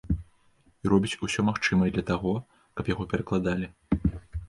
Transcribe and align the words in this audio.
І 0.85 0.91
робіць 0.93 1.19
усё 1.27 1.45
магчымае 1.51 1.91
для 1.99 2.07
таго, 2.09 2.35
каб 2.79 2.93
яго 2.97 3.11
перакладалі. 3.15 3.75